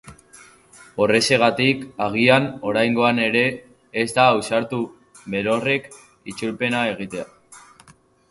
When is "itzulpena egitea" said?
6.33-7.29